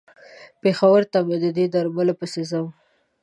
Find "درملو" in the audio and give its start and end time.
1.73-2.13